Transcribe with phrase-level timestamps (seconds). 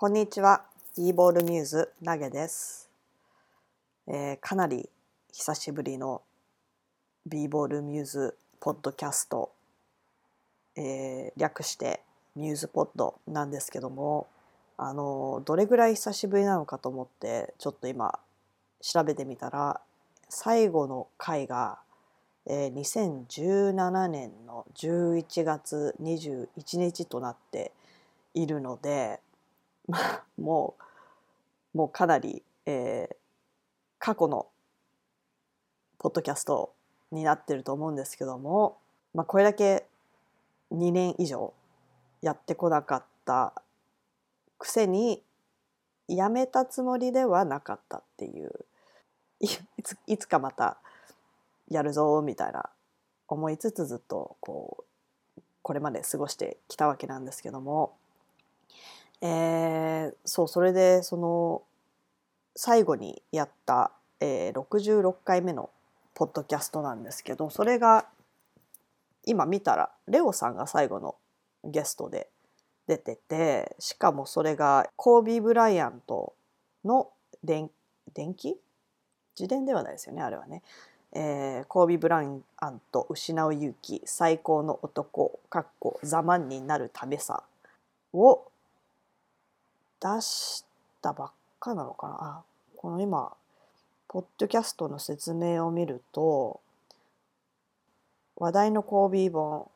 [0.00, 0.62] こんにちは。
[0.96, 2.88] e ボールミューズ投げです、
[4.06, 4.88] えーかなり
[5.32, 6.22] 久しぶりの
[7.26, 9.50] b ボールミューズポッドキャスト、
[10.76, 12.00] えー略して
[12.36, 14.28] ミューズポッドなんですけども、
[14.76, 18.20] あのどれぐらい久しぶりなのかと思ってちょっと今
[18.80, 19.80] 調べてみたら
[20.28, 21.80] 最後の回が、
[22.46, 27.72] えー2017年の11月21日となって
[28.34, 29.18] いるので、
[29.88, 30.74] まあ、も
[31.74, 33.16] うもうかなり、えー
[33.98, 34.46] 過去の
[35.98, 36.72] ポッドキャスト
[37.10, 38.78] になってると思うんですけども、
[39.14, 39.86] まあ、これだけ
[40.72, 41.52] 2年以上
[42.22, 43.52] やってこなかった
[44.58, 45.22] くせに
[46.06, 48.50] やめたつもりではなかったっていう
[49.40, 49.48] い
[49.82, 50.78] ついつかまた
[51.68, 52.70] やるぞみたいな
[53.28, 54.84] 思いつつずっとこ
[55.36, 57.94] うこれまで過ごしてきたわけなんですけども、
[59.20, 61.62] えーそうそれでその
[62.54, 65.70] 最後にやった、えー66回目の
[66.14, 68.06] ポッドキャストなんですけどそれが
[69.24, 71.16] 今見たらレオさんが最後の
[71.64, 72.28] ゲストで
[72.86, 76.32] 出ててしかもそれがコービー・ブライアント
[76.84, 77.10] の
[77.44, 77.70] 電
[78.14, 78.56] 電気？
[79.38, 80.62] 自伝ではないですよねあれはね、
[81.12, 82.26] えーコービー・ブライ
[82.56, 87.44] アント失う勇気最高の男かっこザマンになるためさ
[88.12, 88.42] を
[90.00, 90.64] 出し
[91.02, 92.42] たばっかなのかな？
[92.76, 93.32] この今
[94.08, 96.60] ポッドキャストの説明を見ると
[98.36, 99.68] 話題のコービー本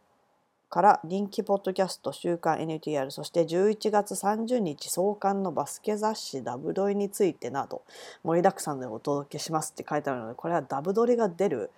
[0.70, 7.82] から人気ポッドキャスト週刊 NTR そして11月30日創刊のバスケ雑誌ダブドリについてなど
[8.22, 11.70] 盛りだくさんでお届けしますって書いてあるのでこれはダブドリが出る、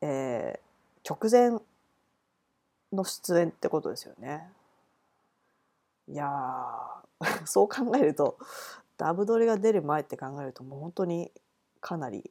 [0.00, 0.68] えー
[1.08, 1.58] 直前
[2.92, 4.46] の出演ってことですよね。
[6.06, 7.07] いやー
[7.46, 8.38] そう考えると
[8.96, 11.32] ダブドリが出る前って考えるともう本当に
[11.80, 12.30] かなり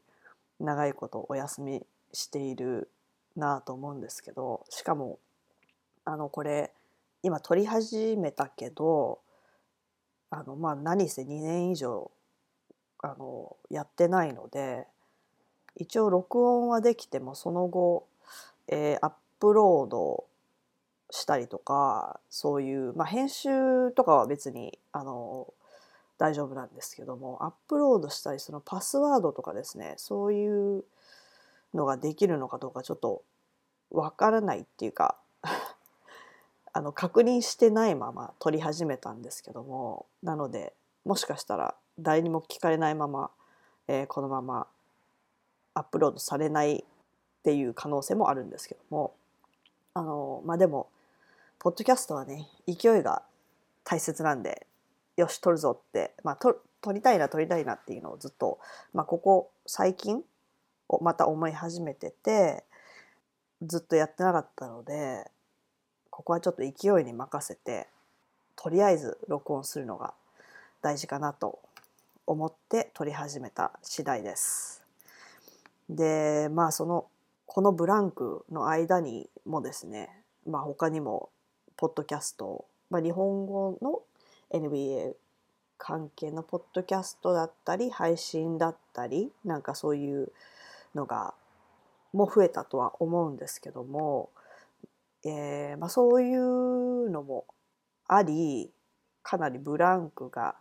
[0.59, 2.89] 長いことお休みしている
[3.35, 5.19] なと思うんですけどしかも
[6.05, 6.73] あのこれ
[7.23, 9.19] 今撮り始めたけど
[10.29, 12.11] あのまあ何せ2年以上
[12.99, 14.87] あのやってないので
[15.75, 18.07] 一応録音はできてもその後、
[18.67, 20.25] えーアップロード
[21.09, 25.53] したりとかそういう、まあ、編集とかは別にあの
[26.17, 30.83] 大丈夫なんですけどもアップロードしたりそのパスワードとかですねそういう
[31.73, 33.23] のができるのかどうかちょっと
[33.91, 35.15] わからないっていうか
[36.73, 40.73] あの確認してないまま撮り始めたんですけどもなので
[41.05, 43.31] もしかしたら誰にも聞かれないまま、
[43.87, 44.67] えーこのまま
[45.73, 46.83] アップロードされないっ
[47.43, 49.13] ていう可能性もあるんですけども
[49.93, 50.89] あのまあでも
[51.59, 53.23] ポッドキャストはね勢いが
[53.83, 54.67] 大切なんで
[55.15, 58.59] よし撮るぞって、まあ、撮撮りたいな撮りたいなっていうのをずっと、
[58.93, 60.21] まあ、ここ最近
[60.87, 62.63] をまた思い始めてて
[63.63, 65.25] ずっとやってなかったので
[66.09, 67.87] ここはちょっと勢いに任せて
[68.55, 70.13] とりあえず録音するのが
[70.81, 71.59] 大事かなと
[72.25, 74.83] 思って撮り始めた次第です。
[75.89, 77.05] でまあその
[77.45, 80.09] このブランクの間にもですね、
[80.45, 81.29] まあ、他にも
[81.77, 84.01] ポッドキャスト、まあ、日本語の
[84.51, 85.13] NBA
[85.77, 90.31] 関係のポッドキャストだったり配信だったりなんかそういう
[90.95, 91.33] のが
[92.13, 94.29] も増えたとは思うんですけども、
[95.23, 97.45] えーまあ、そういうのも
[98.07, 98.71] あり
[99.21, 100.55] かなりブランクが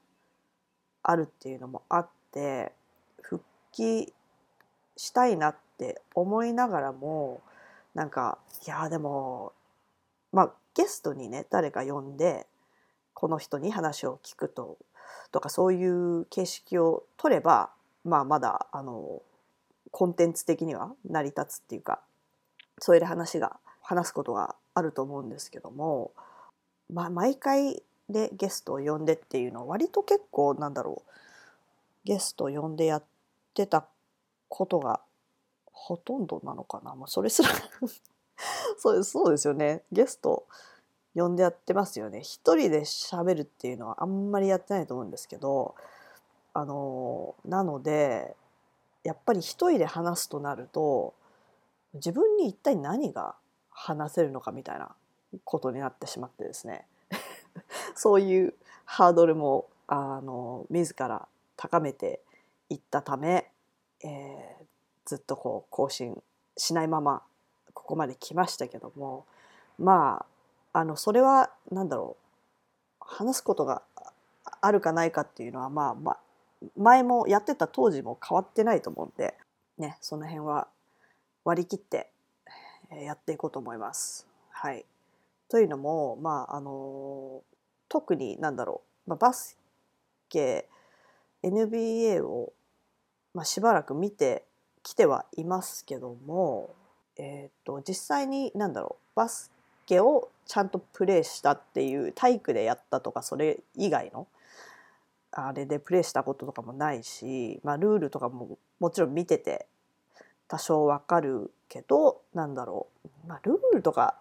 [1.03, 2.73] あるっていうのもあって
[3.23, 4.13] 復帰
[4.97, 7.41] したいなって思いながらも
[7.95, 9.53] なんかいやでも
[10.33, 12.47] まあゲストにね誰か呼んで
[13.15, 14.77] この人に話を聞くと
[15.33, 17.71] とかそういう形式を取れば
[18.05, 19.23] まあまだあの
[19.91, 22.01] コンテンツ的には成り立つっていうか
[22.79, 26.13] そういう話が話すことがあると思うんですけども、
[26.93, 31.11] まあ、毎回でゲストを呼んでっていうのは割と結構なんだろう
[32.05, 33.05] ゲストを呼んでやっ
[33.55, 33.87] てた
[34.49, 35.01] ことが
[35.73, 37.49] ほとんどなのかな、まあ、それすら
[38.77, 39.83] そうですそうですよね。
[39.91, 40.47] ゲスト
[41.17, 42.21] 呼んでやってますよね。
[42.21, 45.75] 一人で喋るっていうのはあんまりやってないと思うんですけど
[46.55, 48.37] あのなので
[49.03, 51.15] やっぱり一人で話すとなると
[51.95, 53.35] 自分に一体何が
[53.71, 54.91] 話せるのかみたいな
[55.45, 56.87] ことになってしまってですね。
[57.97, 58.55] そういう
[58.85, 61.27] ハードルもあの自ら
[61.57, 62.21] 高めて
[62.69, 63.51] いったため、
[64.05, 64.67] えー
[65.07, 66.21] ずっとこう更新
[66.57, 67.23] しないまま
[67.73, 69.25] ここまで来ましたけども
[69.79, 70.27] まあ
[70.77, 72.23] あのそれは何だろう。
[73.01, 73.81] 話すことが
[74.61, 76.19] あるかないかっていうのはまあまあ
[76.77, 79.35] 前もやってた当時も変わってないと思うんで
[79.79, 80.69] ねその辺は
[81.45, 82.11] 割り切って
[82.91, 84.27] やっていこうと思います。
[84.51, 84.85] はい、
[85.49, 87.41] というのもまああの
[87.89, 89.57] 特になんだろう、まあ、バス
[90.29, 90.69] ケ
[91.43, 92.53] NBA を、
[93.33, 94.45] まあ、しばらく見て
[94.83, 96.75] きてはいますけども、
[97.17, 99.17] えーと、実際になんだろう。
[99.17, 99.51] バス
[99.87, 104.29] ケをちゃんとプレーしたっていう体育でやったとかそれ以外の
[105.33, 109.67] あれでプレーしたこととかもないし、まあ、ルールとかももちろん見てて
[110.49, 114.17] 多少わかるけどなんだろう、まあ、ルールとか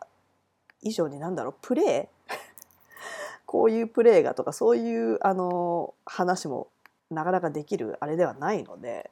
[0.82, 2.34] 以上になんだろうプレー
[3.46, 6.68] こういうプレーがとかそういうあの話も
[7.12, 9.12] なかなかできるあれではないので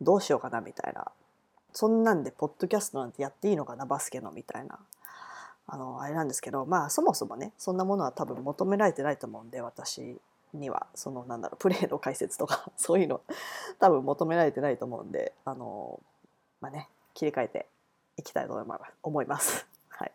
[0.00, 1.12] どうしようかなみたいな。
[1.72, 4.78] そんなんでポッドキャストなんてやっていいのかなバスケのみたいな。
[5.72, 10.16] あのあれなんですけどまあそもそもねそんなものは多分求められてないと思うんで私
[10.52, 10.88] には。
[10.96, 13.20] そのなんだろうプレーの解説とか そういうの
[13.78, 16.00] 多分求められてないと思うんであの
[16.60, 17.68] まあね切り替えて
[18.16, 18.54] いきたいと
[19.02, 19.66] 思います。
[19.88, 20.12] はい、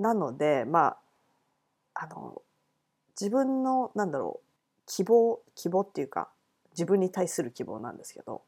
[0.00, 0.96] なのでま
[1.94, 2.42] ああの
[3.20, 4.46] 自分のなんだろう
[4.86, 6.28] 希望希望っていうか
[6.72, 8.42] 自分に対する希望なんですけど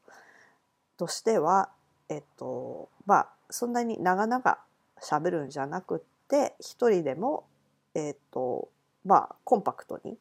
[0.97, 1.69] としては
[2.09, 4.59] えっとまあそんなに長々
[5.03, 7.45] 喋るんじゃなくって一人でも
[7.93, 8.69] えっと
[9.05, 10.17] まあコンパクトに、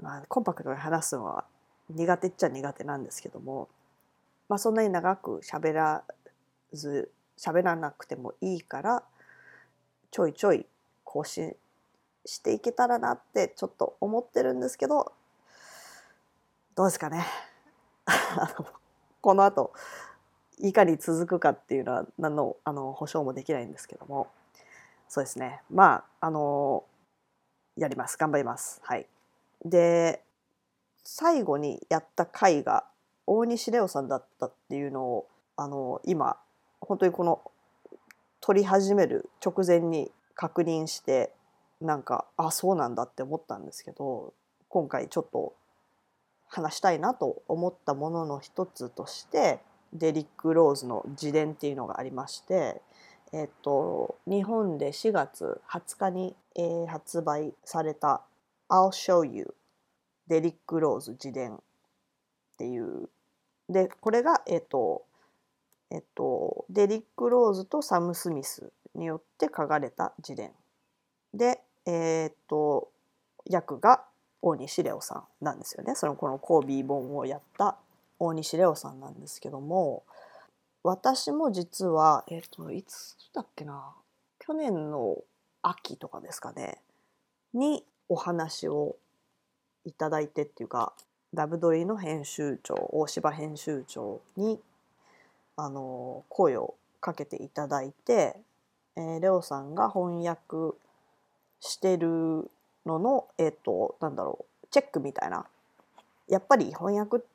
[0.00, 1.44] まあ、コンパクトに話すのは
[1.90, 3.68] 苦手っちゃ苦手なんですけども、
[4.48, 6.04] まあ、そんなに長く喋ら
[6.72, 9.02] ず喋らなくてもいいから
[10.10, 10.66] ちょいちょい
[11.04, 11.54] 更新
[12.24, 15.12] していけたらなってちょっと思ってるんですけど
[16.74, 17.26] どうですかね。
[19.20, 19.72] この後
[20.60, 24.28] いかに続くかっていうのは何のあの保証もできないんですけども。
[25.08, 25.62] そうですね。
[25.70, 26.84] まああの
[27.76, 28.16] やります。
[28.16, 28.80] 頑張ります。
[28.84, 29.06] はい。
[29.64, 30.22] で
[31.04, 32.84] 最後にやった回が
[33.26, 36.36] 大西レオさんだったっていうのをあの今
[36.80, 37.40] 本当にこの
[38.40, 41.32] 撮り始める直前に確認して
[41.80, 44.32] なんかあそうなんだって思ったんですけど
[44.68, 45.54] 今回ちょっと
[46.46, 49.60] 話したいなと思ったものの一つとして
[49.92, 52.82] デリック・ローズの自伝っていうのがありまして、
[53.32, 58.22] えっと、日本で4月20日に、えー、発売された
[58.68, 59.54] 「I'll Show You
[60.28, 61.58] デリック・ローズ自伝」っ
[62.58, 63.08] ていう。
[63.68, 65.04] でこれが、えっと
[65.90, 70.52] えっと、デリック・ローズとサム・スミスによって書かれた自伝。
[71.34, 72.90] で、えっと
[73.46, 74.04] 役が
[74.42, 75.94] 大西レオさんなんですよね。
[75.94, 77.76] そのこのコービー本をやった
[78.18, 80.04] 大西レオさんなんですけども
[80.82, 83.92] 私も実はえっ、といつだっけな
[84.38, 85.16] 去年の
[85.62, 86.78] 秋とかですかね
[87.52, 88.96] にお話を
[89.84, 90.92] いただいてっていうか
[91.34, 94.60] ダブドリの編集長大柴編集長に
[95.56, 98.36] あの声をかけていただいて、
[98.96, 100.76] えー、レオさんが翻訳
[101.60, 102.50] してる
[102.86, 105.46] のの、え、ー、と、なんだろう、チェックみたいな。
[106.28, 107.26] やっぱり翻訳って、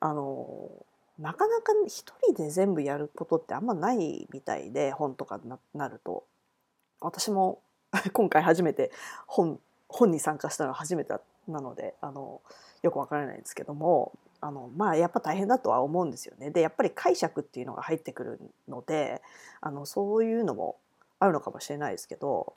[0.00, 0.70] あの、
[1.18, 6.24] なかなか一人で全部やることってあんまないみたいで、本とかななると。
[7.00, 7.60] 私も
[8.12, 8.90] 今回初めて
[9.26, 11.14] 本、本に参加したのは初めて
[11.48, 12.40] なので、あの、
[12.82, 16.50] よくわからないんですけども、あのまあやっぱ大変だとは思うんですよね。
[16.50, 19.20] でやっぱり解釈っていうのが入ってくるので
[19.60, 20.76] あのそういうのも
[21.18, 22.54] あるのかもしれないですけど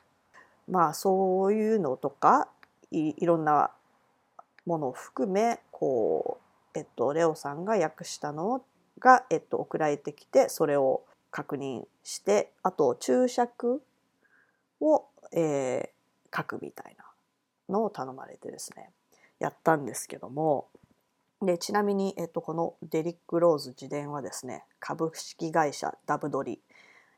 [0.67, 2.47] まあそういうのとか
[2.91, 3.71] いろんな
[4.65, 6.37] ものを含めこ
[6.75, 8.63] う、えっと、レオさんが訳したの
[8.99, 13.81] が、えっと、送られてきてそれを確認してあと注釈
[14.79, 17.05] を、えー、書くみたいな
[17.73, 18.91] のを頼まれてですね
[19.39, 20.67] やったんですけども
[21.41, 26.59] でちなみに、えっと、このデリック・ローズ自伝はですね株式会社ダブドリ、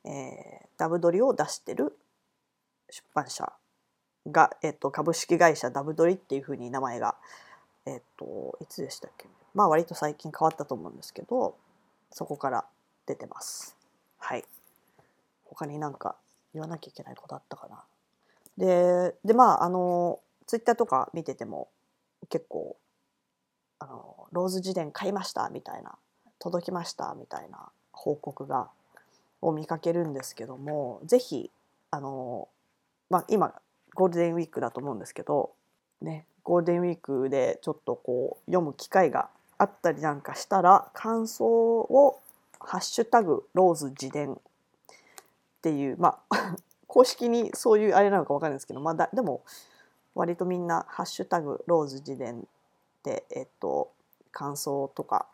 [0.05, 1.97] えー、ダブドリを出してる
[2.89, 3.51] 出版社
[4.31, 7.17] が、えっと、株式会社ダブドリっていうふうに名前が、
[7.85, 9.27] えっと、いつでしたっけ？
[9.53, 11.55] まあ割と最近変わったと思うんですけど
[12.11, 12.65] そこから
[13.05, 13.75] 出てます。
[14.19, 14.45] はい。
[15.45, 16.15] 他になんか
[16.53, 17.83] 言わなきゃいけないことあったかな？
[18.57, 21.67] で、でまああのツイッターとか見てても
[22.29, 22.77] 結構
[23.79, 25.95] あのローズ自伝買いましたみたいな
[26.39, 28.69] 届きましたみたいな報告が
[29.41, 31.51] を見かけるんですけども是非
[31.91, 32.47] あの
[33.09, 33.53] まあ、今
[33.93, 35.51] ゴールデンウィークだと思うんですけど、
[36.01, 42.19] ね、ゴールデンウィークでちょっとこう読む機会があったりなんかしたら感想を
[42.59, 44.37] 「ハッシュタグローズ自伝」っ
[45.61, 46.55] ていうまあ
[46.87, 49.41] 公式にそういうあれなのか分かんないですけど、まあ、だでも
[50.15, 52.47] 割とみんな「ハッシュタグローズ自伝」
[53.03, 53.91] で、えっと、
[54.31, 55.27] 感想とか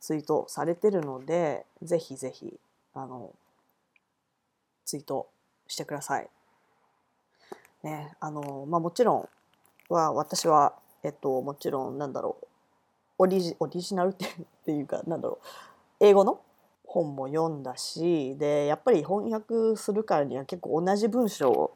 [0.00, 2.58] ツイートされてるのでぜひぜひ
[2.94, 3.32] あの
[4.84, 5.28] ツイート
[5.66, 6.28] してください。
[7.82, 9.28] ねあのまあ、もちろん
[9.88, 12.46] は私は、えっと、もちろんなんだろう
[13.18, 14.12] オリジオリジナルっ
[14.64, 15.46] ていうかなんだろう
[16.00, 16.40] 英語の
[16.84, 21.74] 本も読んだしでやっぱり翻訳するからには結構同じ文章を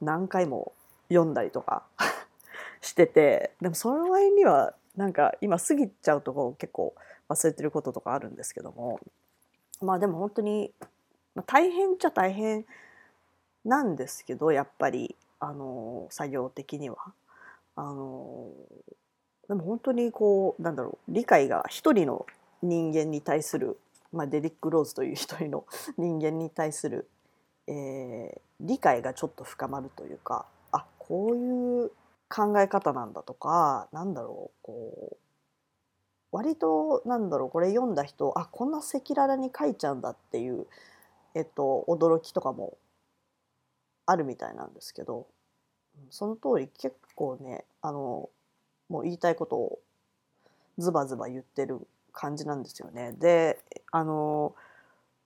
[0.00, 0.72] 何回も
[1.08, 1.84] 読んだりとか
[2.80, 6.94] しててでもその割にはなんか今過ぎちゃうとこ結構
[7.28, 9.00] 忘れてることとかあるんですけども
[9.80, 10.72] まあでも本当に、
[11.46, 12.66] 大変っちゃ大変
[13.64, 16.96] なんですけどやっぱりあの作業的には。
[17.78, 18.50] あの
[19.46, 22.26] でも本当にこうなんだろう理解が一人の
[22.60, 23.78] 人間に対する、
[24.12, 25.64] まあ、デリック・ローズという一人の
[25.96, 27.08] 人間に対する、
[27.68, 31.92] えー、理解がちょっと深まるというかあこういう
[32.28, 35.16] 考え方なんだとかなんだろうこう
[36.32, 40.66] 割となんだろうこれ読んだ人あこんな赤裸々に書いちゃうんだっていう、
[41.36, 42.76] えっと、驚きとかも
[44.04, 45.28] あるみたいなんですけど
[46.10, 48.28] その通り結構ねあの
[48.88, 49.78] もう言いたいことを
[50.78, 53.12] ズバズバ言ってる感じなんですよね。
[53.12, 53.58] で
[53.92, 54.54] あの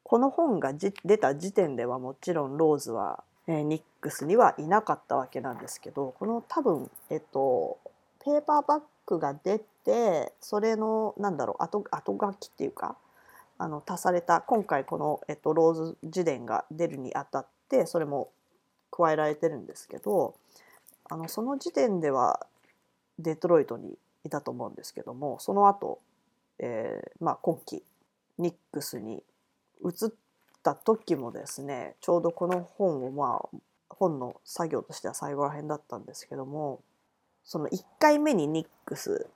[0.03, 7.79] この本が出た時点ではもちろんローズは、えー、ニックスにはいなかったわけなんですけどこの多分えっと
[8.25, 12.97] ペーパーバッグが出てそれのなんだろう後後書きっていうか
[13.59, 18.31] あの足された今回この、えっと、ローズ自伝が出るにあたってそれも
[18.93, 20.35] 加えられてるんですけど
[21.11, 22.47] あのその時点では
[23.19, 25.99] デトロイトにいたと思うんですけどもその後、
[26.59, 27.83] えーまあ今期
[28.39, 29.23] ニックスに
[29.85, 30.13] 移っ
[30.63, 33.59] た時もですねちょうどこの本をまあ
[33.89, 36.81] 本の作業としては最後らへんだったんですけども
[37.45, 39.27] その1回目にニックス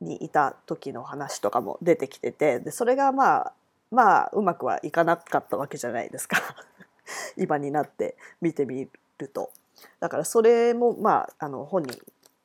[0.00, 3.52] にいた時の話とかも出てきててでそれがまあ
[3.90, 6.38] まあうまくはいかなかったわけじゃないですか。
[7.36, 9.50] 今になって見てみると。
[10.00, 12.00] だからそれもまああの本に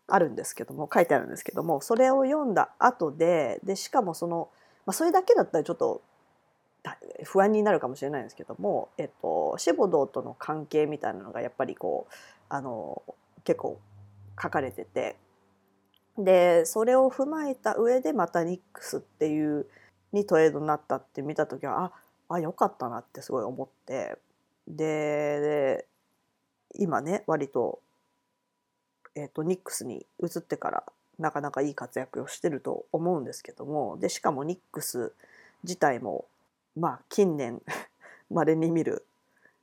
[0.07, 4.49] あるんですけども書いてあるんですけどもそれを読んだ後ででしかもその、
[4.85, 6.01] まあ、それだけだったらちょっと
[7.23, 12.13] 不安になるかもしれないんですけども、えっと、シボドーとの関係みたいなのがやっぱりこう
[12.49, 13.01] あの
[13.43, 13.79] 結構
[14.41, 15.17] 書かれてて
[16.17, 19.67] でそれを踏まえた上でまたニックスっていう
[20.13, 21.91] にトレードになったって見た時は
[22.29, 24.17] ああよかったなってすごい思って
[24.67, 25.87] で
[26.75, 27.79] 今ね割と,、
[29.15, 30.83] えーと、ニックスに移ってから
[31.19, 35.13] なかなかいい活躍をしてると思うんですけどもでしかもニックス
[35.63, 36.25] 自体も
[36.75, 37.61] まあ近年
[38.29, 39.05] まれに見る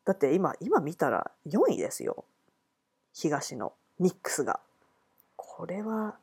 [0.05, 2.25] だって今今見たら4位ですよ
[3.13, 4.61] 東のニックスが。
[5.37, 6.17] これは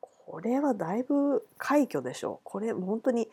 [0.00, 2.40] これはだいぶ快挙でしょう。
[2.44, 3.28] これ本当に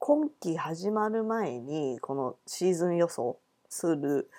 [0.00, 3.38] 今季始まる前にこのシーズン予想
[3.68, 4.30] する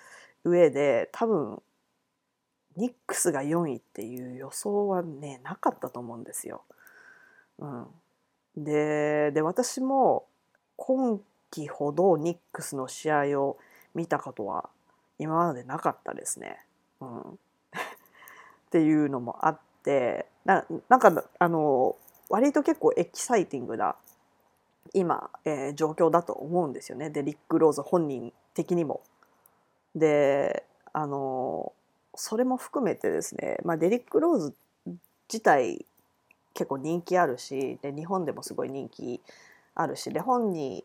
[0.44, 1.62] 上で多分
[2.76, 6.64] ニックスが4位っていう予想はねなかったと思うんですよ。
[7.60, 7.88] うん、
[8.58, 10.26] でで私も
[10.78, 13.58] 今季ほどニックスの試合を
[13.94, 14.68] 見たことは
[15.20, 16.58] 今までなかったですね。
[17.02, 17.36] うん、 っ
[18.72, 21.96] ていうのもあってななんかあの
[22.30, 23.96] 割と結構エキサイティングな
[24.94, 29.02] 今、えー、状況だと思うんですよねデリック・ローズ本人的にも。
[29.96, 31.74] であの
[32.16, 34.54] それも含めてですね、まあ、デリック・ローズ
[35.32, 35.86] 自体
[36.54, 39.22] 結構人気あるしで日本でもすごい人気
[39.76, 40.84] あるしで本に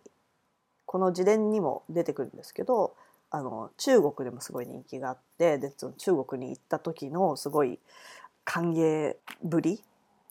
[0.85, 2.95] この自伝にも出てくるんですけど
[3.31, 7.81] あの中国でもすごい人気があってで中国に行った時のすごい
[8.45, 9.83] 歓迎ぶり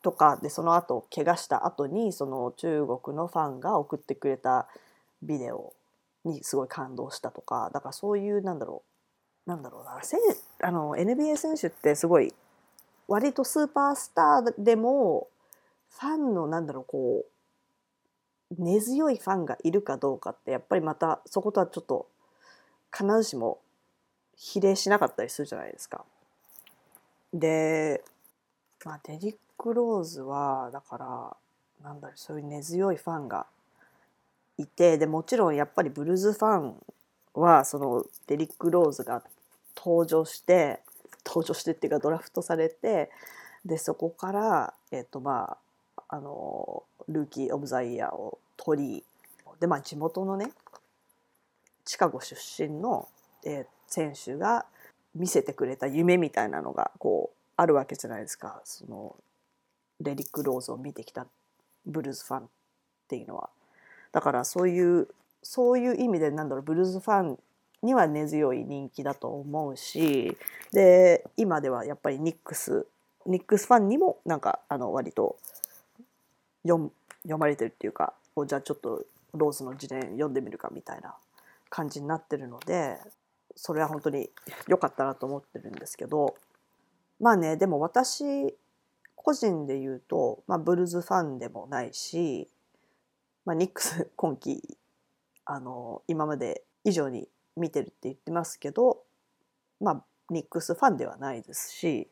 [0.06, 4.68] とかでその後怪我した後にその中国のファンが送ってくれた
[5.24, 5.74] ビデオ
[6.24, 8.84] にすごい感動したとかだからそういうなんだろ
[9.48, 10.18] うなんだろうなせ
[10.62, 12.36] あの NBA 選手ってすごい
[13.08, 15.28] 割とスーパースターでも
[16.00, 17.26] ファンのなんだろうこ
[18.52, 22.06] う根強いファンがいるかどうかってやっぱりまたそことはちょっと
[22.96, 23.58] 必ずしも
[24.38, 26.06] 比例しなかったりするじゃないですか。
[27.34, 28.04] で、
[28.86, 31.36] まあ、デリック・ローズはだから
[31.84, 33.48] なんだろうそういう根強いファンが
[34.60, 36.76] いてでもちろんやっぱりブルーズファン
[37.34, 39.24] はそのデリック・ローズが
[39.76, 40.82] 登場して
[41.26, 43.10] 登場してっていうかドラフトされて
[43.66, 45.58] でそこから、えーとま
[45.98, 49.04] あ、あのルーキー・オブ・ザ・イヤーを取り
[49.60, 50.52] で、まあ、地元のね
[51.86, 53.08] シカゴ出身の、
[53.44, 54.68] えー、選手が
[55.16, 58.62] 見せてくれた夢みたいなのがこうあるわけじゃないですか。
[58.64, 59.16] その
[60.02, 61.28] レリック・ローズを見てきた
[61.86, 62.44] ブルーズファンっ
[63.08, 63.50] ていうのは。
[64.12, 65.08] だからそういう
[65.44, 67.38] そういう意味でなんだろうブルーズファン
[67.84, 70.36] には根強い人気だと思うし
[70.74, 72.88] で今ではやっぱりニックス
[73.26, 75.38] ニックスファンにもなんかあの割と
[76.64, 76.92] 読
[77.24, 78.14] 読まれてるっていうか
[78.48, 81.14] じゃあちょっとローズの自伝読んでみるかみたいな
[81.70, 82.98] 感じになってるので
[83.56, 84.30] それは本当に
[84.68, 86.36] 良かったなと思ってるんですけど
[87.20, 88.56] まあねでも私
[89.26, 92.48] 個人で言うと、まあ、ブルーズファンでもないし
[93.46, 94.78] まあ、ニックス 今季
[95.46, 99.04] あの今まで以上に見てるって言ってますけど、
[99.80, 102.10] まあ、ニックスファンではないですし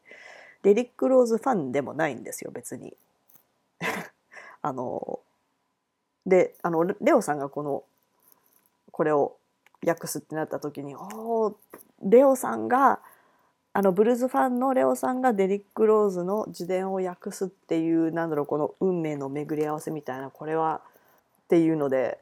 [0.62, 2.96] レリック・ローズファンでもないんですよ別に。
[4.62, 5.20] あの
[6.26, 7.84] であのレオさんがこの
[8.92, 9.36] これを
[9.86, 11.58] 訳すってなった時にお
[12.02, 13.02] レオさんが
[13.76, 20.82] あのブルーズファンのレオさんがデリック・ローズの自伝を訳すっていうなんだろうこの運命の巡り合わせみたいなこれは
[21.46, 22.20] っていうので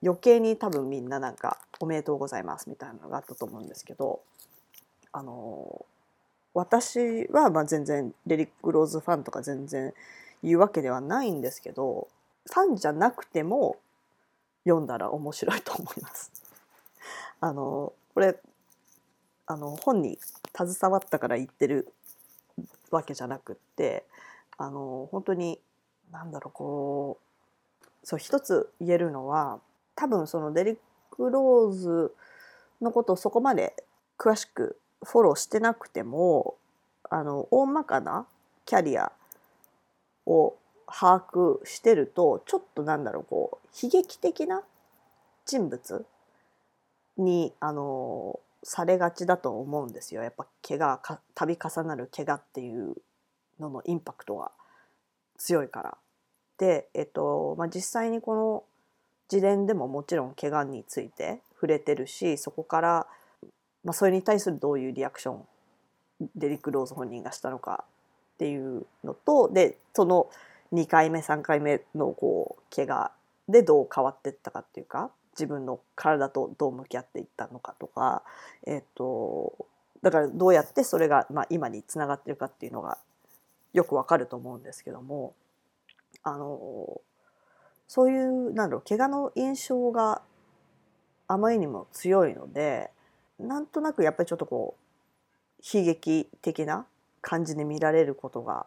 [0.00, 4.20] 余計に多分みんななんか「おめでとうございます」みたいなのがあったと思うんですけど
[5.10, 5.84] あの
[6.54, 9.92] 私はまあ全然レリック・ローズファンとか全然
[10.44, 12.06] 言うわけではないんですけど
[12.46, 13.76] ファンじゃなくても
[14.64, 16.30] 読んだら面白いと思います。
[17.40, 18.38] あのこれ
[19.52, 20.18] あの本に
[20.56, 21.92] 携わったから言ってる
[22.90, 24.04] わけじゃなくって
[24.56, 25.58] あの本当に
[26.10, 27.18] 何だろうこ
[27.82, 29.60] うそう一つ言えるのは
[29.94, 30.76] 多分そのデリッ
[31.10, 32.14] ク・ローズ
[32.80, 33.74] のことをそこまで
[34.18, 36.54] 詳しくフォローしてなくても
[37.10, 38.26] あの大まかな
[38.64, 39.12] キャリア
[40.24, 40.54] を
[40.86, 44.62] 把握してるとちょっとなんだろうこう悲劇的な
[45.44, 46.06] 人物
[47.18, 52.94] にあのされがちだと思うんですよやっぱ怪我か度重なる怪我っていう
[53.58, 54.52] ののインパクトが
[55.38, 55.98] 強いから。
[56.58, 58.64] で、えっとまあ、実際にこの
[59.30, 63.06] 自伝でももちろん怪我について触れてるしそこから、
[63.82, 65.44] まあ、それに対するどういうリアクション
[66.36, 67.84] デリック・ローズ本人がしたのか
[68.34, 70.28] っていうのとでその
[70.72, 73.10] 2回目3回目のこう怪我
[73.48, 78.22] でどう変わってったかっていうか自分の体とどう向き合っていったのかとか、
[78.66, 79.66] えっと、
[80.02, 82.98] だからどうやってそれが、まあ、今につながってるかっていうのが
[83.72, 85.34] よくわかると思うんですけども
[86.22, 87.00] あの
[87.88, 90.22] そういうなんだろう怪我の印象が
[91.28, 92.90] あまりにも強いので
[93.38, 96.86] なんとなくやっぱりちょっとこう悲劇的な
[97.20, 98.66] 感じで見られることが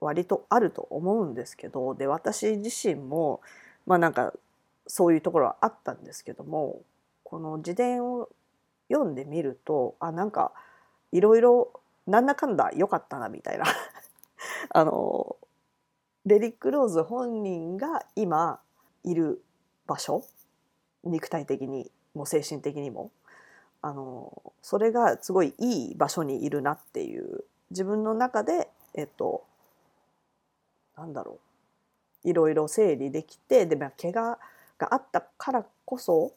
[0.00, 3.40] 割とあると思うんですけどで私自身も
[3.86, 4.32] まあなんか
[4.88, 6.80] そういうところはあったんですけども
[7.22, 8.28] この自伝を
[8.90, 10.52] 読んでみるとあなんか
[11.12, 13.66] いろいろなんだかんだ良かったなみたいな。
[14.70, 15.36] あの
[16.24, 18.60] レリック・ローズ本人が今
[19.04, 19.42] いる
[19.86, 20.24] 場所
[21.04, 23.10] 肉体的にも精神的にも。
[23.80, 27.44] あのそれがすごいいい場所にいるなっていう。
[27.70, 29.44] 自分の中でえっと
[30.96, 31.38] なんだろ
[32.24, 32.28] う。
[32.28, 34.38] いろいろ整理できてでも怪我
[34.78, 36.32] があったからこそ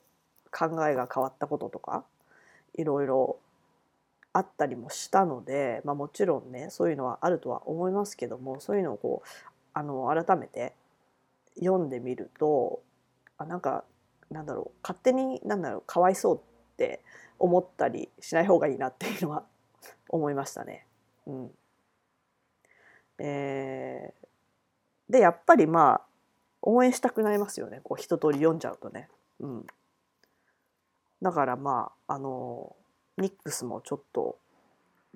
[0.51, 2.03] 考えが変わったこととか
[2.75, 3.39] いろいろ
[4.33, 9.27] あったりもしたので、まあ、もちろんねそういうのはあるとは思いますけどもそういうのをこう
[9.73, 10.73] あの改めて
[11.55, 12.81] 読んでみると
[13.37, 13.83] あなんか
[14.29, 17.01] なんだろう勝手になんだろうかわいそうって
[17.39, 19.43] 思ったりしない方がいいなっていうのは
[20.09, 20.85] 思いましたね。
[21.25, 21.51] うん
[23.17, 26.10] えー、でやっぱりまあ
[26.61, 27.81] 応援したくなりますよね。
[27.83, 29.09] こう一通り読んじゃうとね。
[29.39, 29.67] うん、
[31.21, 32.75] だからまああの
[33.17, 34.37] ニックスもちょっと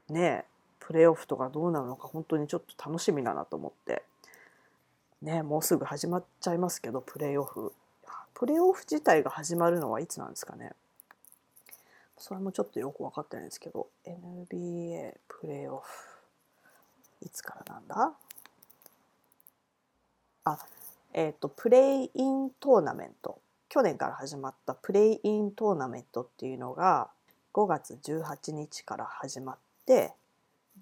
[0.10, 0.46] ね
[0.80, 4.04] プレーオフとかどうなるのか本当にちょっと楽しみだなと思って。
[5.22, 7.74] ねもうすぐ始まっちゃいますけどプレーオフ。
[8.34, 10.74] プレーオフ自体が始まるのはいつなんですかね。
[12.18, 15.86] それもちょっとよく分かってないんですけど NBA プレーオフ。
[17.22, 18.14] いつからなんだ？
[20.44, 20.60] あ
[21.18, 23.40] えっ、ー、とプレイイントーナメント。
[23.70, 27.10] 去年から始まったプレイイントーナメントっていうのが
[27.54, 30.14] 5月18日から始まって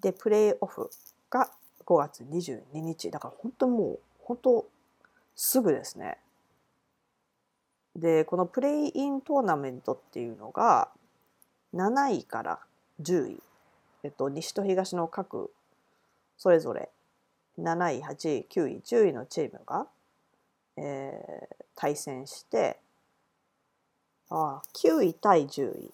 [0.00, 0.90] でプレーオフ
[1.30, 1.50] が
[1.86, 3.10] 5月22日。
[3.10, 4.66] だから本当もう本当
[5.36, 6.18] すぐですね。
[7.96, 10.88] でこのプレイイントーナメントっていうのが
[11.74, 12.58] 7位から
[13.00, 13.42] 10位、
[14.02, 15.52] えっと、西と東の各
[16.36, 16.90] それぞれ
[17.60, 19.86] 7位8位9位10位のチームが、
[20.76, 22.78] えー、対戦して
[24.30, 25.92] あ9位対10位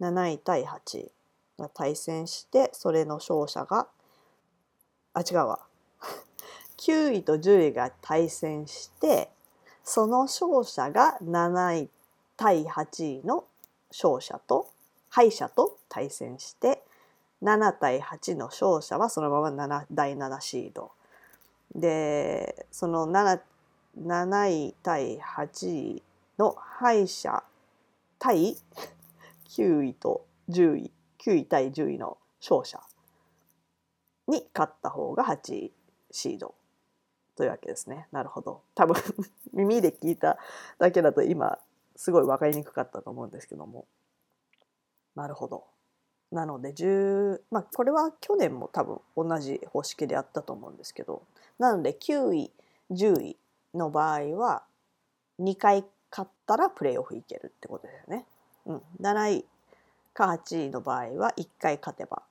[0.00, 1.10] 7位対8位
[1.58, 3.86] が対戦してそれの勝者が
[5.12, 5.60] あ違うわ。
[6.78, 9.30] 9位と10位が対戦して
[9.84, 11.90] その勝者が7位
[12.36, 13.44] 対8位の
[13.90, 14.68] 勝者と
[15.08, 16.82] 敗者と対戦して
[17.42, 20.90] 7対8の勝者はそのまま7第7シード。
[21.74, 23.40] でその 7,
[24.00, 26.02] 7位対8位
[26.38, 27.42] の敗者
[28.18, 28.56] 対
[29.56, 30.92] 9位と10位
[31.24, 32.80] 9位対10位の勝者
[34.28, 35.72] に勝った方が8位
[36.10, 36.54] シード
[37.36, 38.06] というわけですね。
[38.12, 38.62] なるほど。
[38.74, 38.94] 多分
[39.52, 40.38] 耳で聞いた
[40.78, 41.58] だけだと今
[41.96, 43.86] すごい分かりにくかったと思うんですけども。
[45.14, 45.66] なるほど。
[46.30, 51.22] なので10まあこれは去年も多分同じ方式でやったと思うんですけど
[51.58, 52.52] なので9位
[52.90, 53.36] 10位
[53.74, 54.64] の場合は
[55.40, 58.24] 2回勝ったらプレーオフいけるってことですよね。
[58.66, 59.44] うん、7位
[60.14, 62.22] か8位の場合は1回勝てば、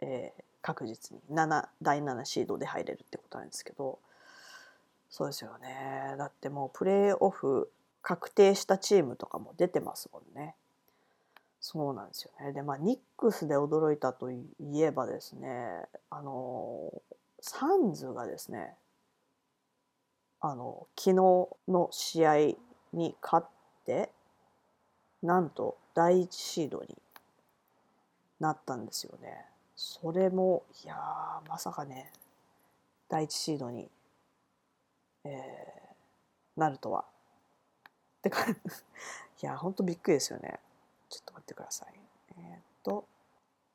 [0.00, 3.98] えー、確実に7第7シードで入れるってことなんですけど
[5.08, 7.70] そうですよねだってもうプレーオフ
[8.02, 10.54] 確定したチームとかも出てますもんね。
[11.60, 12.52] そうなんですよね。
[12.52, 14.46] でまあニックスで驚いたとい
[14.80, 16.90] えばですねあの
[17.40, 18.74] サンズがですね
[20.42, 21.14] あの昨日
[21.68, 22.36] の試合
[22.92, 23.46] に勝っ
[23.84, 24.10] て
[25.22, 26.96] なんと第一シードに
[28.38, 29.44] なったんですよね。
[29.76, 30.96] それもいや
[31.48, 32.10] まさかね
[33.08, 33.88] 第一シードに、
[35.24, 37.04] えー、なるとは。
[38.18, 38.56] ってか い
[39.40, 40.58] やほんとびっくりですよね。
[41.10, 41.94] ちょっと待ってください。
[42.38, 43.04] えー、っと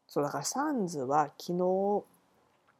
[0.07, 2.03] そうだからサンズは昨日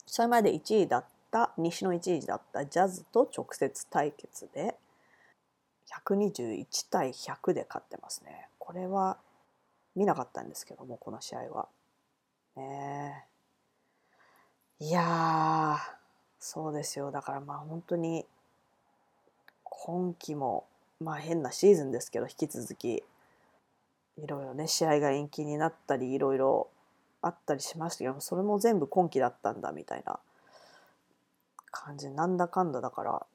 [0.08, 4.78] それまで1位だった西の1位だったジャズと直接対決で
[6.08, 8.48] 121対100で勝ってますね。
[8.58, 9.18] これは
[9.98, 11.68] 見なかったんですけどもこの試合は。
[12.56, 13.26] ね
[14.80, 15.78] いや
[16.40, 18.26] そうですよだからまあ本当に
[19.64, 20.66] 今季も
[21.02, 23.04] まあ変なシーズンですけど引き続き
[24.18, 26.70] いろいろね試合が延期になったりいろいろ
[27.22, 30.20] あったりしましたけどそれも全部今季だったんだみたいな
[31.76, 33.26] 感じなんだかんだだから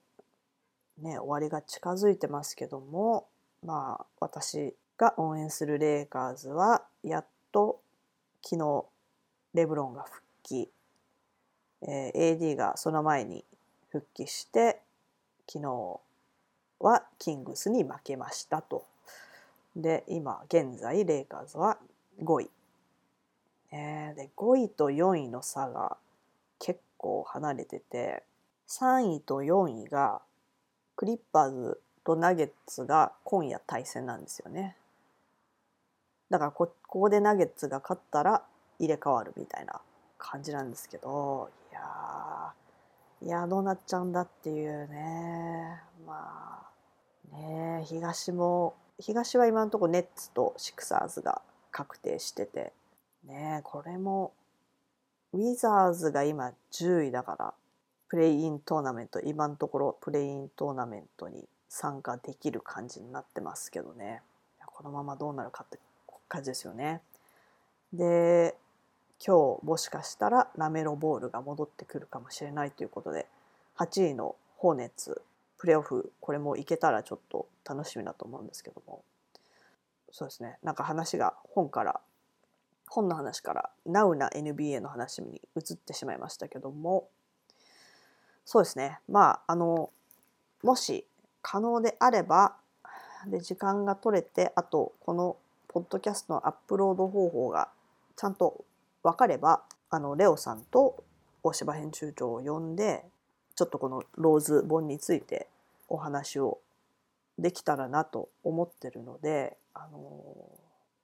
[1.03, 3.29] ね終わりが近づいてますけども
[3.63, 7.81] まあ私が応援するレイカーズはやっと
[8.43, 8.85] 昨日
[9.53, 10.71] レブロンが復帰、
[11.83, 13.45] えー、AD がその前に
[13.91, 14.81] 復帰して
[15.47, 16.01] 昨日
[16.81, 18.87] はキングスに負けましたと。
[19.77, 21.79] で今現在レイカーズは
[22.23, 22.51] 5位。
[23.73, 25.97] えー、で5位と4位の差が
[26.59, 28.23] 結構離れてて
[28.71, 30.23] 3位と4位が
[30.95, 34.77] クリッパーズとナゲッツが今夜対戦なんですよね。
[36.31, 38.43] だからここでナゲッツが勝ったら
[38.79, 39.81] 入れ替わるみたいな
[40.19, 42.53] 感じなんですけどいや
[43.23, 46.63] いやどうなっちゃうんだっていうねま
[47.33, 52.73] あね東も東は今のところネッツとシクサーズが確定してて
[53.27, 54.33] ねこれも
[55.33, 57.55] ウィザーズが今10位だから
[58.11, 64.21] プレイイントーナメント今のところプレイントーナメントに参加できる感じになってますけどね。
[64.67, 65.79] このままどうなるかって
[66.29, 67.03] 感じですよね。
[67.93, 68.57] で
[69.25, 73.27] 今日もしかしたらラメロボールが戻ってくるかもしれないということで
[73.77, 75.23] 8位のホーネツ
[75.57, 79.05] プレーオフこれもいけたらちょっと楽しみだと思うんですけども。
[80.11, 80.59] そうですね。
[80.65, 82.01] なんか話が本から
[82.89, 87.09] 本の話からナウな NBA の話に移ってしまいましたけども
[88.53, 88.99] そうですね。
[89.09, 89.91] まああの
[90.65, 91.07] もし
[91.41, 92.57] 可能であれば
[93.29, 95.37] で時間が取れてあとこの
[95.69, 97.69] ポッドキャストのアップロード方法が
[98.17, 98.65] ちゃんと
[99.05, 101.05] 分かればあのレオさんと
[101.45, 103.05] 大柴編集長を呼んで
[103.55, 105.47] ちょっとこのローズ本について
[105.89, 106.59] お話を
[107.39, 110.25] できたらなと思ってるのであの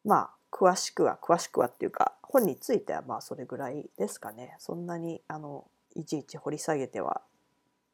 [0.04, 4.56] まあ詳しくは詳しくはっていうか本についてはまあそれぐらいですかね。
[4.58, 7.20] そんなにあのいちいち掘り下げては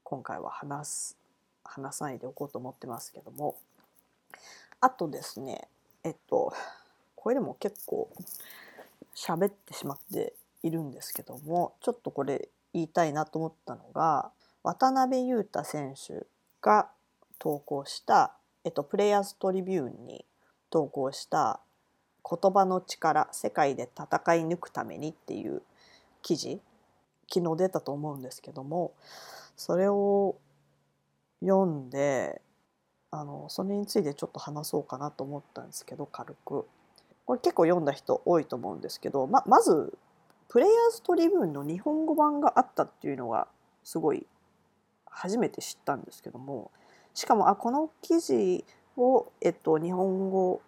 [0.05, 1.17] 今回は話す
[1.65, 3.57] 話さないでおこうと思ってますけども。
[4.83, 5.69] あとですね
[6.03, 6.53] えっと
[7.15, 8.11] これでも結構
[9.15, 10.35] 喋ってしまって
[10.65, 14.33] いるんですけどもちょっとこれ言いたいなと思ったのが
[14.65, 16.27] 渡辺裕太選手
[16.61, 16.88] が
[17.38, 18.35] 投稿した、
[18.65, 20.25] えっと、プレイヤーズトリビューンに
[20.71, 21.61] 投稿した
[22.29, 25.62] 「言葉の力世界で戦い抜くために」っていう
[26.23, 26.61] 記事
[27.33, 28.93] 昨日出たと思うんですけども
[29.57, 30.37] それを
[31.41, 32.41] 読んで
[33.11, 36.67] あのそれについてちょっと話そうかなと思ったんですけど軽く。
[37.25, 39.97] これ結構読んだ人多いと思うんですけどままず
[40.49, 43.47] プレイヤーズトリブンの日本語版があったっていうのが
[43.85, 44.27] すごい
[45.07, 46.71] 初めて知ったんですけども
[47.15, 48.65] しかもあこの記事
[48.97, 50.61] を、えっと、日本語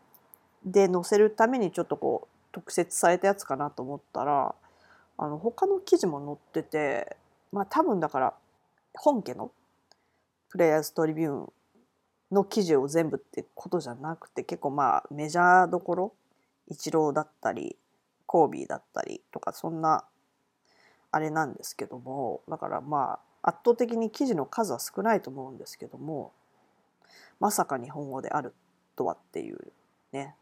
[0.64, 4.54] で載せるためにちょっとこう特設されたやつかなと思ったら
[5.18, 7.16] あの他の記事も載ってて
[7.52, 8.34] まあ多分だから
[8.94, 9.52] 本家の？
[10.50, 11.52] プレイヤーズトリビューン
[12.30, 16.12] の記事を全部ってことじゃなくて結構まあメジャーどころ？
[16.68, 17.76] イチローだったり
[18.26, 20.04] コービーだったりとかそんな
[21.10, 26.32] あれなんですけどもだからまあ圧倒的に記事の数は少ないと思うんですけども
[27.38, 28.54] まさか日本語である
[28.96, 29.58] とはっていう
[30.12, 30.34] ね。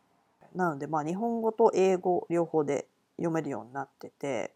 [0.54, 2.86] なのでまあ日本語と英語両方で
[3.16, 4.52] 読めるようになってて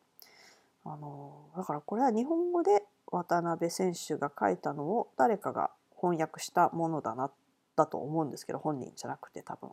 [0.84, 7.30] あのだからこれは日本語で渡辺選手が書いたのを誰かが翻訳したものだな
[7.76, 9.70] だと思うんですけど本人じゃなくて多分。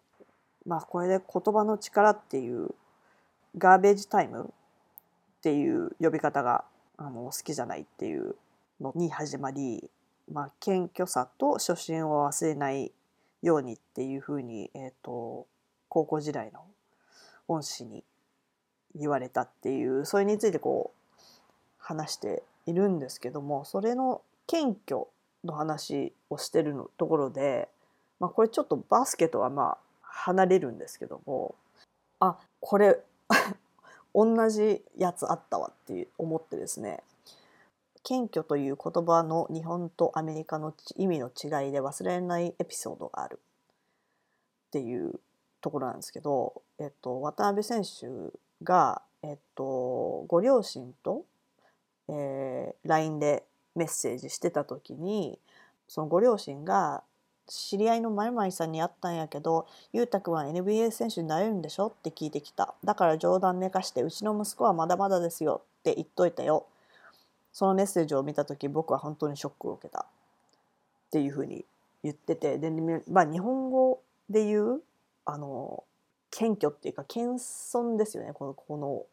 [0.66, 2.70] まあこれで言葉の力っていう
[3.58, 4.54] ガーベージタイム
[5.38, 6.64] っていう呼び方が
[6.98, 8.36] あの好きじゃないっていう
[8.80, 9.90] のに始まり、
[10.32, 12.92] まあ、謙虚さと初心を忘れない
[13.42, 15.48] ようにっていうふうに、えーと
[15.94, 16.62] 高校時代の
[17.48, 18.04] 恩師に
[18.96, 21.22] 言われたっていうそれについてこう
[21.78, 25.08] 話しているんですけどもそれの謙虚
[25.44, 27.70] の話をしてるのところで、
[28.20, 31.56] まあ、これちょっとバスケとはまあ離れるんですけども
[32.20, 33.00] あこれ
[34.14, 37.04] 同じやつあったわって思ってですね
[38.04, 43.40] 謙虚という言葉の日本とアメリカの意味の違いで忘れられないエピソードがある
[44.68, 45.20] っていう
[45.62, 48.08] ところなんですけど、えっと、渡辺選手
[48.64, 51.24] が、えっと、ご両親と、
[52.10, 53.44] えー、LINE で
[53.76, 55.40] メッセージしてた時に
[55.88, 57.04] そのご両親が
[57.48, 66.66] 知り合いのまるさんに会ったんやけど「ゆうたくんは NBA 選手になれるんでしょ?」って聞いてきた「だから冗談寝かしてうちの息子はまだまだですよ」って言っといたよ。
[67.52, 70.08] そのメッセージを見た時僕は本当にショックを受けた。
[70.08, 71.66] っていうふうに
[72.02, 72.58] 言ってて。
[72.58, 72.72] で、
[73.08, 74.84] まあ、日本語で言う
[75.26, 75.84] あの
[76.32, 78.34] 謙虚っていうか謙遜ですよね。
[78.34, 79.06] このこの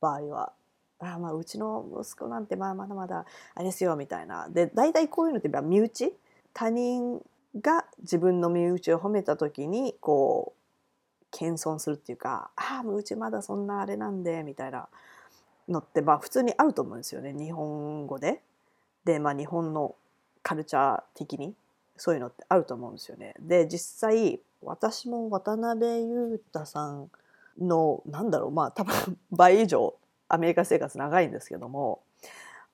[0.00, 0.52] 場合は。
[1.00, 4.48] あまあうちの息子なんてまあまだまだあれですよみたいな。
[4.48, 6.14] で大体こういうのって身内？
[6.54, 7.20] 他人
[7.60, 14.88] が自分の身内を褒めた時にこう謙遜するっていうか「ああうちまだそんなあれなんで」みたいな
[15.68, 18.42] のってまあ普通にあると思うんですよね日本語で。
[19.04, 19.94] でまあ日本の
[20.42, 21.54] カルチャー的に
[21.96, 23.34] そういうのってあると思うんですよね。
[23.38, 27.10] で実際私も渡辺裕太さん
[27.58, 29.94] のなんだろうまあ多分倍以上
[30.28, 32.00] アメリカ生活長いんですけども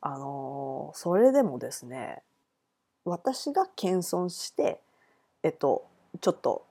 [0.01, 2.23] あのそれでもですね
[3.05, 4.81] 私が謙遜して
[5.43, 5.87] えっと
[6.21, 6.65] ちょっと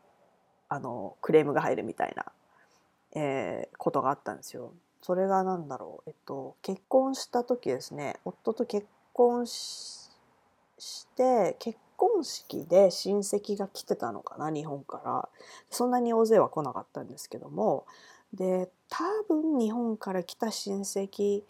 [0.70, 2.26] あのクレームが入るみたいな、
[3.16, 4.74] えー、ことがあったんですよ。
[5.04, 10.08] それが何だろう、えっと、結婚した時ですね夫と結婚し
[11.18, 15.30] て結婚式で親戚が来てたのかな日本から
[15.70, 17.86] そんなに大勢は来なかったんですけども
[18.34, 21.44] で多分日本から来た親戚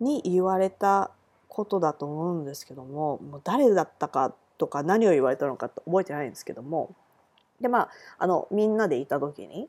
[0.00, 1.10] に言われた
[1.48, 6.94] ことだと思うんですけどももう誰だったかとか何を言われたのかって覚えてないんですけども
[7.60, 9.68] でまああのみんなでいた時に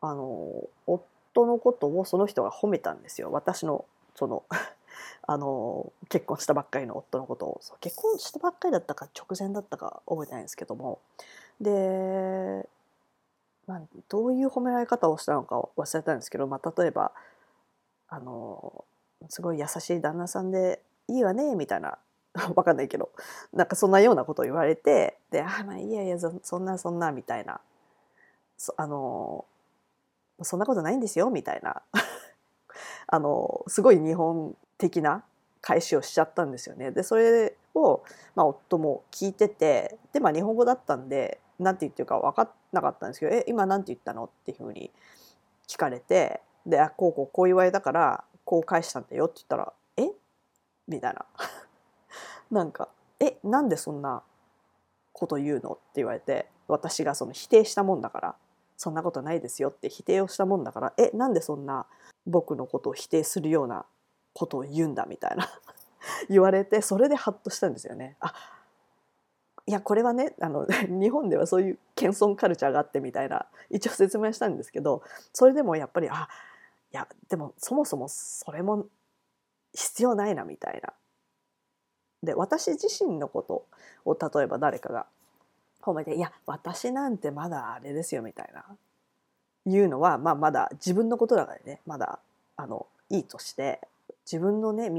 [0.00, 3.32] あの夫のことをその人が褒めたんですよ。
[3.32, 4.44] 私のその
[5.26, 7.60] あの結婚したばっかりの夫のことを。
[7.80, 11.00] 結婚したばっかりだったか直前だったか覚えてないんですけども。
[11.60, 12.68] で、
[13.66, 17.12] まあ、どういう褒められ方をしたのか忘れたんですけど、まあ、例えば
[18.08, 18.84] あの
[19.28, 21.98] すごい優しい旦那さんでいいわねみたいな
[22.54, 23.10] わかんないけど
[23.52, 27.60] なんかそんなようなことを言われてで「あまあいやいやそんなそんな」みたいな
[28.56, 29.44] そあの
[30.42, 31.82] そんなことないんですよみたいな
[33.06, 35.24] あのすごい日本的な
[35.60, 36.90] 返しをしちゃったんですよね。
[36.90, 38.02] でそれを、
[38.34, 44.90] まあ、夫も聞いててで、まあ、日本語だったんで何て言ってるか分かんなかったんですけど「え今何て言ったの?」っていうふうに
[45.66, 50.10] 聞かれてであこうこうこう言われたからこう返したんだよって言ったら「え？
[50.88, 51.24] みたいな
[52.50, 52.88] なんか
[53.20, 54.22] 「えなんでそんな
[55.12, 58.34] こと言うの?」って言われて私がその否定したもんだから
[58.76, 61.86] 「そんなことないですよ」って否定をしたもんだから「えなんでそんな
[62.26, 63.84] 僕のことを否定するような
[64.34, 65.06] ことを言うんだ？
[65.06, 65.48] みたいな
[66.28, 68.16] 言われてそれでハッとしたんですよね。
[68.20, 68.34] あ
[69.66, 76.28] いやこれはねあの 日本ではそういう謙遜カルチャーがあってみたいな一応説明したんですけどそれでもやっぱりあ
[76.92, 78.86] いやでもそもそもそれも
[79.72, 80.92] 必要ないなみたいな。
[82.22, 83.66] で私自身のこと
[84.06, 85.06] を例えば誰かが
[85.82, 88.64] 褒めて「いや私なんてまだあれですよ」みたいな
[89.66, 92.20] いうのは、まあ、まだ自分のことだからねまだ
[92.56, 93.80] あのいいとして
[94.24, 94.90] 自分のね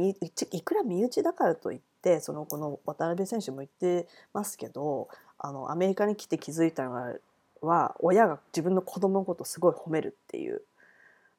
[0.51, 7.17] いくら身内だからといってそのこの渡辺選手も言ってますけどあのアメリカに来て気づいたの
[7.61, 10.61] は親が自分の子供のことをすごい褒めるっていう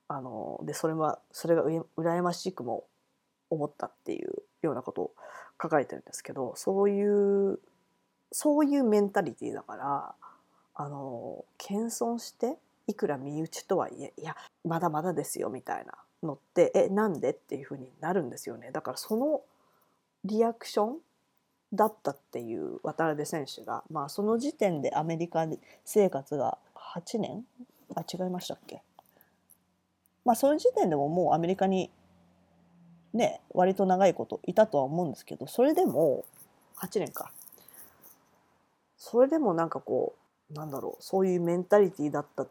[0.09, 1.64] あのでそれはそれが
[1.96, 2.85] 羨ましくも
[3.50, 5.11] 思ったっていうようなことを
[5.61, 7.59] 書かれてるんですけどそういう
[8.33, 10.14] そういうメンタリティーだから
[10.74, 12.57] あの謙遜して
[12.88, 17.31] いくら身内とはいえいやまだまだですよみたいなのってえなんで？
[17.31, 18.70] っていうふうになるんですよね。
[18.72, 19.40] だからその
[20.27, 20.97] リアクション
[21.73, 25.47] だったっていう渡辺選手が、まあ、その時点でアメリカ
[25.85, 27.45] 生活が8年？
[27.95, 28.83] あ違いましたっけ？
[30.25, 31.91] まあその時点でももうアメリカに
[33.15, 36.25] ね割と長いこといたとは思うんですけどそれでも
[36.79, 37.31] 8年か。
[38.99, 40.15] それでもなんかこ
[40.51, 42.47] うなんだろうそういうメンタリティーだった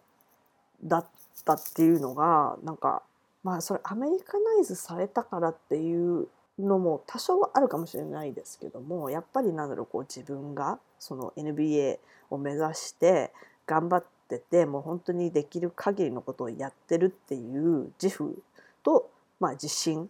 [0.83, 1.05] だっ
[1.43, 3.01] たっていうのがなんか
[3.43, 6.27] まあそれアメリカナイズされたからっていう
[6.59, 13.31] のも多少はあるかもしれないですけどもやっぱりなんだろうこう自分がその NBA を目指して
[13.65, 18.41] 頑張っててもう本当にできる限りのことをやってるっていう自負
[18.83, 20.09] と、まあ、自信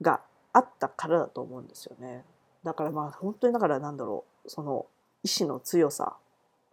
[0.00, 0.20] が
[0.52, 2.24] あったからだと思うんですよね。
[2.64, 4.86] だからまあ本当にだからなんだろうその
[5.22, 6.16] 意志の強さ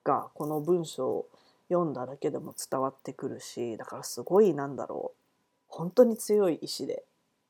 [0.04, 1.28] がこの文章を
[1.70, 5.18] 読んだだけでも伝わってくるしだからすごいなんだろう
[5.68, 7.04] 本当に強い意志で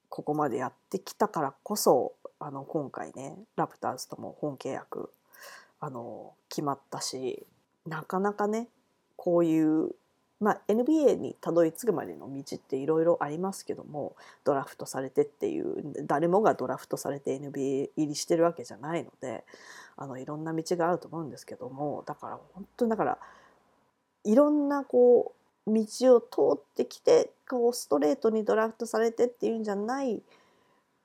[0.10, 5.10] ここまでやってきたからこそあの今回ねラプターズとも本契約
[5.80, 7.46] あの決まったし
[7.86, 8.67] なかなかね
[9.15, 9.91] こういう
[10.39, 19.43] まあ、NBA にたどり着くまでの道っていろいろありますけどもドラフトされてっていう誰もがドラフトされて NBA 入りしてるわけじゃないので
[20.22, 23.17] いろんな道があると思うんですけどもだから本当にだから
[24.26, 25.37] いろんなこう
[25.67, 30.21] 道を通ってきてこうストレートにドラフトされてっていうんじゃない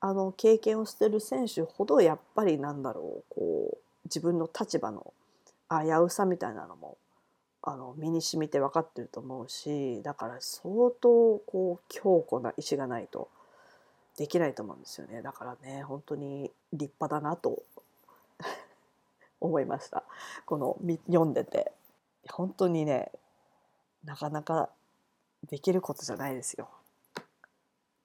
[0.01, 5.13] あの経験をしてる選手ほどやっぱりなんだろうこう自分の立場の
[5.71, 6.97] 危うさみたいなのも
[7.63, 13.29] あの身に染みて分かってると思うしだから相当こう強固な意志がないと
[14.17, 15.23] できないと思うんですよね。
[15.23, 17.63] だからね本当に立派だなと
[19.41, 20.05] 思いました。
[20.45, 21.73] この読んでて。
[22.31, 23.11] 本当にね
[24.05, 24.71] なかなか
[25.49, 26.69] できることじゃないですよ。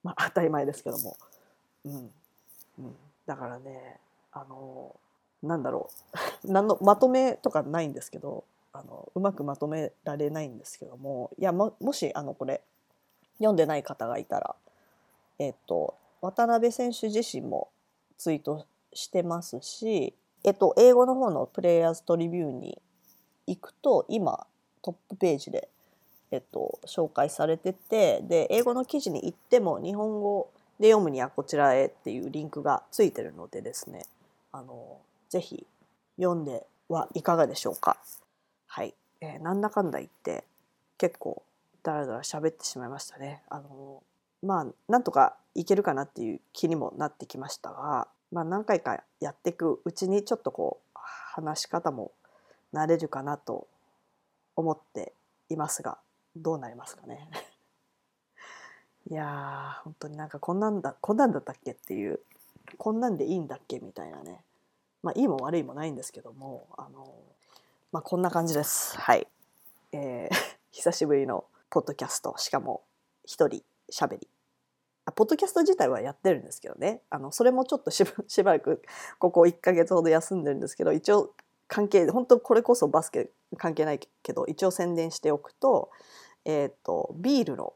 [0.02, 1.16] まあ当たり前ですけども。
[1.84, 2.10] うん、
[2.78, 3.98] うん、だからね
[4.32, 4.94] あの
[5.42, 5.90] なんだろ
[6.44, 6.50] う。
[6.52, 11.30] 何のまとめとかないんですけどあのうまくまとめられないんですけども。
[11.38, 12.62] いやももしあのこれ
[13.38, 14.54] 読んでない方がいたら、
[15.38, 17.68] えっと、渡辺選手自身も
[18.16, 22.80] ツイートしてますし、えっと、英語の方のプレイヤーズトリビューに
[23.46, 24.46] 行くと今
[24.82, 25.68] トップページで、
[26.30, 34.04] えっと、紹介されててで英語の記事に行っても日本語で読むにはこちらへっていうリンクがついてるのでですね
[34.52, 35.66] あのぜひ
[36.16, 37.98] 読んではいかがでしょうか。
[38.66, 40.44] はい、えー、なんだかんだ言って
[40.96, 41.42] 結構
[41.82, 43.42] だらだら喋ってしまいましたね。
[43.48, 44.02] あの
[44.42, 50.98] まあなんとかいけるかなっていう気にもなってきましたが、まあ、何回かやっていくうちにちょっとこう
[51.34, 52.12] 話し方も
[52.72, 53.66] 慣れるかなと
[54.54, 55.12] 思って
[55.48, 55.98] いますが
[56.42, 57.28] どうなりますかね。
[59.10, 62.20] いやー本当になんかこんなんだこんなんだったっけっていう
[62.76, 64.44] こんなんでいいんだっけみたいなね
[65.02, 67.14] まあいいも悪いもないんですけどもあの
[67.90, 68.98] まあ、こんな感じです。
[69.00, 69.26] はい。
[69.92, 70.36] えー、
[70.72, 72.82] 久しぶりのポッドキャスト、しかも
[73.24, 74.28] 一人喋り。
[75.06, 77.00] あ、ポッドキャスト自体はやってるんですけどね。
[77.08, 78.04] あの、それもちょっと し
[78.42, 78.82] ばらく、
[79.18, 81.34] ここ1ヶ月ほど休んでるんですけど、一応
[81.66, 85.90] 関係、本当これこそバスケ関係ないけど、一応宣伝しておくと、
[86.48, 87.74] えっ、ー、と、ビールの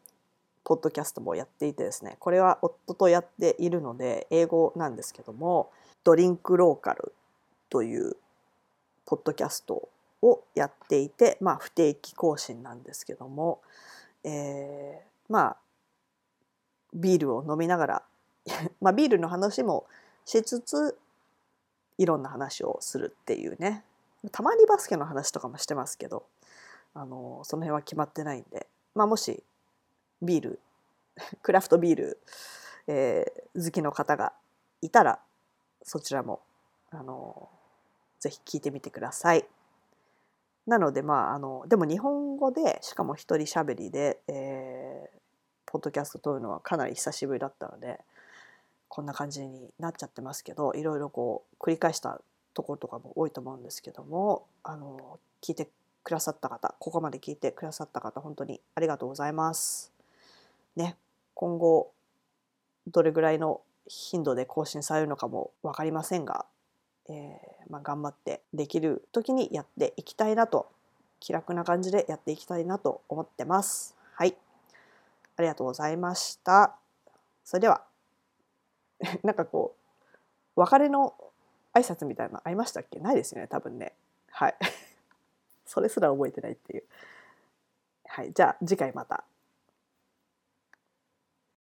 [0.64, 5.70] ポッドキャストもやっていてですね、これは夫とやっているので、英語なんですけども、
[6.04, 7.12] ドリンクローカル
[7.68, 8.16] という
[9.04, 9.90] ポッドキャスト
[10.22, 13.60] をやっていて、まあ、不定期更新なんですけども、
[14.24, 15.56] えー、まあ
[16.94, 18.02] ビールを飲みながら
[18.80, 19.86] まあビールの話も
[20.24, 20.96] しつつ
[21.98, 23.84] いろんな話をするっていうね。
[24.30, 26.24] たまにバスケの話とかもしてますけど
[26.94, 29.42] あのその辺は決まってないんで、まあ、もし
[30.20, 30.60] ビール
[31.42, 32.20] クラフトビール、
[32.86, 34.32] えー、好きの方が
[34.80, 35.20] いたら
[35.82, 36.40] そちらも
[36.90, 37.48] あの
[38.20, 39.46] ぜひ聞いてみてください。
[40.66, 45.18] なのでまああのでも日本語でしかも一人しゃべりで、えー、
[45.66, 47.98] ポッドキャスト撮るのはかなり久しぶりだったので
[48.88, 52.20] こんな感じになっちゃってますけどいろいろこう繰り返した
[52.54, 55.68] ところとかも多いと思うんですけどもあの聞いて
[56.04, 59.92] くださった方ここまで聞いてくださった方本当にありがとうございます。
[60.76, 60.96] ね
[61.34, 61.92] 今後
[62.86, 66.46] どれぐらいの頻度で更新されるのかも分かりませんが、
[67.08, 70.68] えーまあ、頑張ってできる時にやっていきたいなと
[71.20, 73.96] 気楽な感じでやっていきたいなと思ってます。
[74.14, 74.36] はい。
[75.36, 76.76] ありがとうございました。
[77.44, 77.82] それでは、
[79.22, 79.74] なんかこ
[80.56, 81.14] う、別れの
[81.74, 82.98] 挨拶みたいなのありましたっけ？
[82.98, 83.94] ないですよね、多分ね。
[84.30, 84.56] はい。
[85.72, 86.84] それすら覚えてないっていう。
[88.04, 88.32] はい。
[88.34, 89.24] じゃあ、次回また。